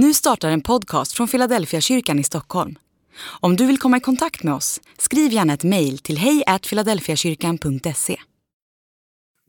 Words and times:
Nu 0.00 0.14
startar 0.14 0.50
en 0.50 0.60
podcast 0.60 1.12
från 1.12 1.28
Philadelphia 1.28 1.80
kyrkan 1.80 2.18
i 2.18 2.24
Stockholm. 2.24 2.78
Om 3.40 3.56
du 3.56 3.66
vill 3.66 3.78
komma 3.78 3.96
i 3.96 4.00
kontakt 4.00 4.42
med 4.42 4.54
oss, 4.54 4.80
skriv 4.98 5.32
gärna 5.32 5.54
ett 5.54 5.64
mejl 5.64 5.98
till 5.98 6.18
hejfiladelfiakyrkan.se. 6.18 8.16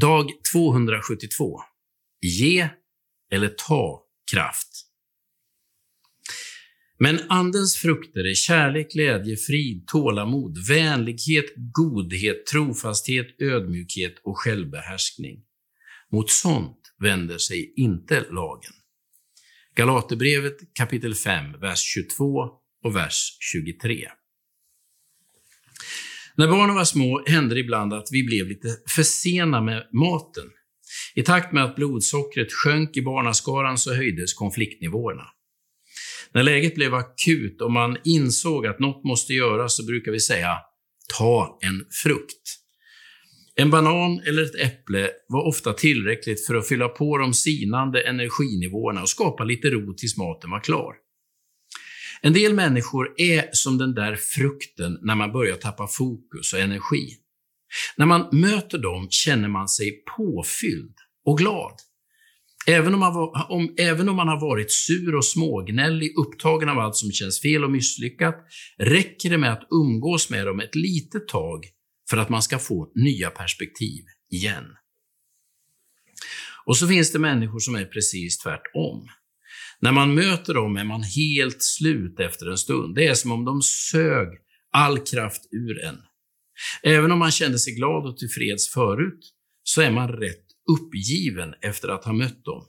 Dag 0.00 0.30
272. 0.52 1.60
Ge 2.20 2.68
eller 3.32 3.48
ta 3.48 4.02
kraft. 4.32 4.68
Men 6.98 7.20
Andens 7.28 7.76
frukter 7.76 8.30
är 8.30 8.34
kärlek, 8.34 8.90
glädje, 8.90 9.36
frid, 9.36 9.86
tålamod, 9.86 10.58
vänlighet, 10.68 11.46
godhet, 11.56 12.46
trofasthet, 12.46 13.26
ödmjukhet 13.42 14.14
och 14.24 14.38
självbehärskning. 14.38 15.44
Mot 16.12 16.30
sånt 16.30 16.94
vänder 16.98 17.38
sig 17.38 17.74
inte 17.76 18.26
lagen. 18.30 18.72
Galaterbrevet 19.76 20.56
kapitel 20.74 21.14
5, 21.14 21.60
vers 21.60 21.78
22 21.78 22.48
och 22.84 22.96
vers 22.96 23.36
23. 23.52 24.08
När 26.36 26.48
barnen 26.48 26.74
var 26.74 26.84
små 26.84 27.24
hände 27.26 27.54
det 27.54 27.60
ibland 27.60 27.92
att 27.92 28.08
vi 28.10 28.24
blev 28.24 28.48
lite 28.48 28.68
för 28.94 29.02
sena 29.02 29.60
med 29.60 29.88
maten. 29.92 30.50
I 31.14 31.22
takt 31.22 31.52
med 31.52 31.64
att 31.64 31.76
blodsockret 31.76 32.52
sjönk 32.52 32.96
i 32.96 33.02
barnaskaran 33.02 33.78
så 33.78 33.94
höjdes 33.94 34.34
konfliktnivåerna. 34.34 35.24
När 36.32 36.42
läget 36.42 36.74
blev 36.74 36.94
akut 36.94 37.60
och 37.60 37.72
man 37.72 37.96
insåg 38.04 38.66
att 38.66 38.78
något 38.78 39.04
måste 39.04 39.32
göras 39.32 39.76
så 39.76 39.86
brukar 39.86 40.12
vi 40.12 40.20
säga 40.20 40.56
ta 41.18 41.58
en 41.62 41.86
frukt. 42.02 42.63
En 43.56 43.70
banan 43.70 44.20
eller 44.26 44.42
ett 44.42 44.54
äpple 44.54 45.10
var 45.28 45.48
ofta 45.48 45.72
tillräckligt 45.72 46.46
för 46.46 46.54
att 46.54 46.68
fylla 46.68 46.88
på 46.88 47.18
de 47.18 47.34
sinande 47.34 48.00
energinivåerna 48.00 49.02
och 49.02 49.08
skapa 49.08 49.44
lite 49.44 49.70
ro 49.70 49.94
tills 49.94 50.16
maten 50.16 50.50
var 50.50 50.60
klar. 50.60 50.94
En 52.22 52.32
del 52.32 52.54
människor 52.54 53.14
är 53.16 53.48
som 53.52 53.78
den 53.78 53.94
där 53.94 54.16
frukten 54.16 54.98
när 55.02 55.14
man 55.14 55.32
börjar 55.32 55.56
tappa 55.56 55.86
fokus 55.86 56.52
och 56.52 56.58
energi. 56.58 57.08
När 57.96 58.06
man 58.06 58.28
möter 58.32 58.78
dem 58.78 59.06
känner 59.10 59.48
man 59.48 59.68
sig 59.68 60.02
påfylld 60.16 60.94
och 61.24 61.38
glad. 61.38 61.74
Även 62.66 62.94
om, 62.94 63.00
man 63.00 63.14
var, 63.14 63.46
om, 63.50 63.74
även 63.78 64.08
om 64.08 64.16
man 64.16 64.28
har 64.28 64.40
varit 64.40 64.72
sur 64.72 65.14
och 65.14 65.24
smågnällig, 65.24 66.14
upptagen 66.18 66.68
av 66.68 66.78
allt 66.78 66.96
som 66.96 67.12
känns 67.12 67.40
fel 67.40 67.64
och 67.64 67.70
misslyckat, 67.70 68.36
räcker 68.78 69.30
det 69.30 69.38
med 69.38 69.52
att 69.52 69.68
umgås 69.70 70.30
med 70.30 70.46
dem 70.46 70.60
ett 70.60 70.74
litet 70.74 71.28
tag 71.28 71.64
för 72.10 72.16
att 72.16 72.28
man 72.28 72.42
ska 72.42 72.58
få 72.58 72.92
nya 72.94 73.30
perspektiv 73.30 74.04
igen. 74.30 74.64
Och 76.66 76.76
så 76.76 76.88
finns 76.88 77.12
det 77.12 77.18
människor 77.18 77.58
som 77.58 77.74
är 77.74 77.84
precis 77.84 78.38
tvärtom. 78.38 79.08
När 79.80 79.92
man 79.92 80.14
möter 80.14 80.54
dem 80.54 80.76
är 80.76 80.84
man 80.84 81.02
helt 81.02 81.62
slut 81.62 82.20
efter 82.20 82.50
en 82.50 82.58
stund. 82.58 82.94
Det 82.94 83.06
är 83.06 83.14
som 83.14 83.32
om 83.32 83.44
de 83.44 83.62
sög 83.62 84.28
all 84.70 84.98
kraft 84.98 85.48
ur 85.50 85.84
en. 85.84 86.02
Även 86.82 87.12
om 87.12 87.18
man 87.18 87.30
kände 87.30 87.58
sig 87.58 87.74
glad 87.74 88.06
och 88.06 88.16
tillfreds 88.16 88.68
förut, 88.68 89.20
så 89.62 89.82
är 89.82 89.90
man 89.90 90.08
rätt 90.08 90.44
uppgiven 90.70 91.54
efter 91.60 91.88
att 91.88 92.04
ha 92.04 92.12
mött 92.12 92.44
dem. 92.44 92.66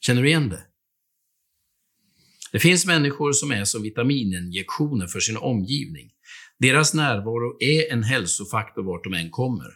Känner 0.00 0.22
du 0.22 0.28
igen 0.28 0.48
det? 0.48 0.66
Det 2.52 2.58
finns 2.60 2.86
människor 2.86 3.32
som 3.32 3.50
är 3.50 3.64
som 3.64 3.82
vitamininjektioner 3.82 5.06
för 5.06 5.20
sin 5.20 5.36
omgivning. 5.36 6.10
Deras 6.60 6.94
närvaro 6.94 7.56
är 7.60 7.92
en 7.92 8.02
hälsofaktor 8.02 8.82
vart 8.82 9.04
de 9.04 9.14
än 9.14 9.30
kommer. 9.30 9.68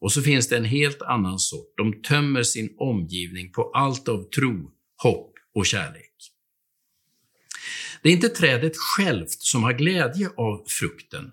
Och 0.00 0.12
så 0.12 0.22
finns 0.22 0.48
det 0.48 0.56
en 0.56 0.64
helt 0.64 1.02
annan 1.02 1.38
sort. 1.38 1.74
De 1.76 2.02
tömmer 2.02 2.42
sin 2.42 2.74
omgivning 2.78 3.52
på 3.52 3.70
allt 3.74 4.08
av 4.08 4.30
tro, 4.30 4.70
hopp 5.02 5.32
och 5.54 5.66
kärlek. 5.66 6.12
Det 8.02 8.08
är 8.08 8.12
inte 8.12 8.28
trädet 8.28 8.72
självt 8.76 9.30
som 9.30 9.62
har 9.62 9.72
glädje 9.72 10.28
av 10.36 10.64
frukten. 10.66 11.32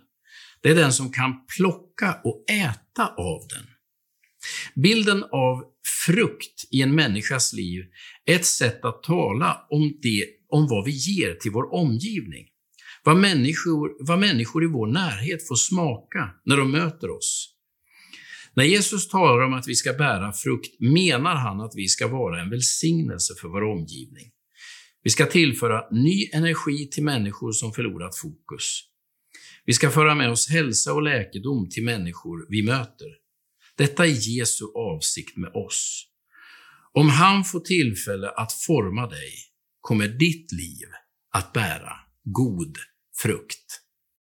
Det 0.62 0.70
är 0.70 0.76
den 0.76 0.94
som 0.94 1.12
kan 1.12 1.46
plocka 1.58 2.22
och 2.24 2.46
äta 2.50 3.08
av 3.08 3.48
den. 3.50 3.68
Bilden 4.84 5.24
av 5.24 5.64
frukt 6.06 6.68
i 6.72 6.82
en 6.82 6.96
människas 6.96 7.54
liv 7.54 7.84
är 8.26 8.36
ett 8.36 8.46
sätt 8.46 8.86
att 8.86 9.04
tala 9.04 9.68
om, 9.70 10.00
det, 10.02 10.26
om 10.50 10.68
vad 10.68 10.86
vi 10.86 10.92
ger 10.92 11.34
till 11.34 11.52
vår 11.52 11.74
omgivning. 11.74 12.51
Vad 13.04 13.18
människor, 13.18 14.08
vad 14.08 14.20
människor 14.20 14.64
i 14.64 14.68
vår 14.68 14.88
närhet 14.88 15.48
får 15.48 15.56
smaka 15.56 16.30
när 16.46 16.58
de 16.58 16.72
möter 16.72 17.10
oss. 17.10 17.56
När 18.54 18.64
Jesus 18.64 19.08
talar 19.08 19.46
om 19.46 19.54
att 19.54 19.68
vi 19.68 19.76
ska 19.76 19.94
bära 19.94 20.34
frukt 20.34 20.80
menar 20.80 21.36
han 21.36 21.62
att 21.62 21.72
vi 21.76 21.88
ska 21.88 22.08
vara 22.08 22.42
en 22.42 22.50
välsignelse 22.50 23.34
för 23.42 23.48
vår 23.48 23.64
omgivning. 23.64 24.32
Vi 25.04 25.10
ska 25.10 25.26
tillföra 25.26 25.84
ny 25.92 26.30
energi 26.34 26.90
till 26.92 27.04
människor 27.04 27.52
som 27.52 27.74
förlorat 27.74 28.18
fokus. 28.18 28.82
Vi 29.66 29.74
ska 29.74 29.90
föra 29.90 30.16
med 30.16 30.32
oss 30.32 30.50
hälsa 30.50 30.94
och 30.94 31.02
läkedom 31.02 31.70
till 31.70 31.84
människor 31.84 32.46
vi 32.50 32.64
möter. 32.64 33.08
Detta 33.78 34.06
är 34.06 34.38
Jesu 34.38 34.66
avsikt 34.76 35.38
med 35.38 35.52
oss. 35.54 36.08
Om 36.94 37.10
han 37.10 37.44
får 37.44 37.60
tillfälle 37.60 38.30
att 38.30 38.54
forma 38.54 39.08
dig 39.08 39.32
kommer 39.82 40.08
ditt 40.08 40.52
liv 40.52 40.88
att 41.34 41.54
bära 41.54 42.11
god 42.24 42.78
frukt. 43.12 43.86